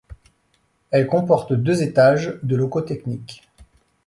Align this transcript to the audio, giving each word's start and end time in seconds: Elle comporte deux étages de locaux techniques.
Elle 0.89 1.05
comporte 1.05 1.53
deux 1.53 1.83
étages 1.83 2.39
de 2.41 2.55
locaux 2.55 2.81
techniques. 2.81 3.47